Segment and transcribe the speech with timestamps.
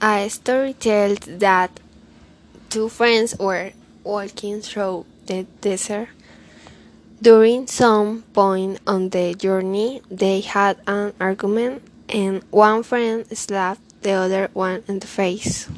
[0.00, 1.80] A story tells that
[2.70, 3.72] two friends were
[4.04, 6.08] walking through the desert.
[7.20, 14.12] During some point on the journey, they had an argument, and one friend slapped the
[14.12, 15.68] other one in the face.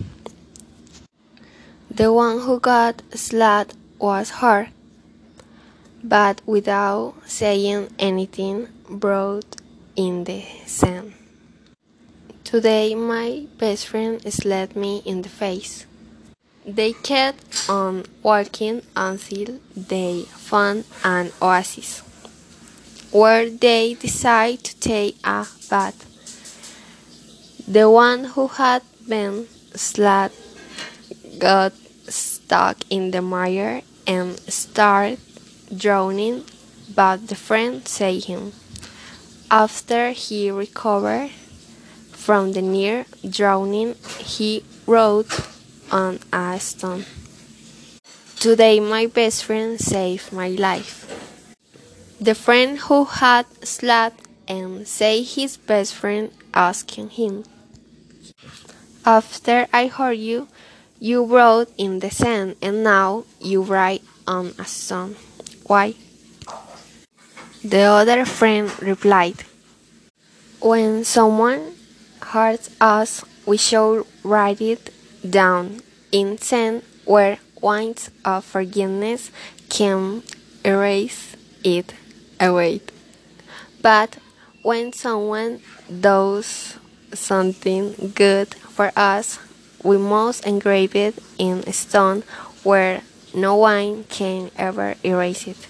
[1.91, 4.69] The one who got slapped was hurt,
[6.05, 9.57] but without saying anything, wrote
[9.97, 11.15] in the sand.
[12.51, 15.87] Today my best friend slapped me in the face.
[16.67, 22.01] They kept on walking until they found an oasis,
[23.13, 25.95] where they decided to take a bath.
[27.69, 29.47] The one who had been
[29.77, 30.35] slapped
[31.39, 31.73] got
[32.09, 35.21] stuck in the mire and started
[35.73, 36.47] drowning,
[36.97, 38.53] but the friend saved him.
[39.53, 41.31] After he recovered
[42.21, 45.41] from the near drowning, he wrote
[45.91, 47.05] on a stone.
[48.39, 51.09] Today, my best friend saved my life.
[52.21, 57.45] The friend who had slept and saved his best friend asking him,
[59.05, 60.49] After I heard you,
[60.99, 65.17] you wrote in the sand, and now you write on a stone.
[65.65, 65.95] Why?
[67.65, 69.45] The other friend replied,
[70.61, 71.80] When someone
[72.31, 74.93] hurts us, we should write it
[75.29, 75.81] down
[76.13, 79.31] in sand where winds of forgiveness
[79.69, 80.23] can
[80.65, 81.95] erase it
[82.41, 82.81] away.
[83.83, 84.19] But
[84.63, 86.79] when someone does
[87.13, 89.39] something good for us,
[89.83, 92.23] we must engrave it in stone
[92.63, 93.03] where
[93.35, 95.67] no one can ever erase it.